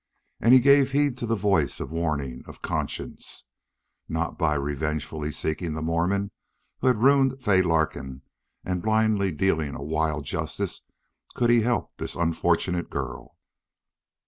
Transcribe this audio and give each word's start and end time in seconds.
And 0.39 0.51
he 0.55 0.59
gave 0.61 0.93
heed 0.93 1.15
to 1.19 1.27
the 1.27 1.35
voice 1.35 1.79
of 1.79 1.91
warning, 1.91 2.41
of 2.47 2.63
conscience. 2.63 3.45
Not 4.09 4.35
by 4.35 4.55
revengefully 4.55 5.31
seeking 5.31 5.75
the 5.75 5.81
Mormon 5.83 6.31
who 6.79 6.87
had 6.87 7.03
ruined 7.03 7.39
Fay 7.39 7.61
Larkin 7.61 8.23
and 8.65 8.81
blindly 8.81 9.31
dealing 9.31 9.75
a 9.75 9.83
wild 9.83 10.25
justice 10.25 10.81
could 11.35 11.51
he 11.51 11.61
help 11.61 11.97
this 11.97 12.15
unfortunate 12.15 12.89
girl. 12.89 13.35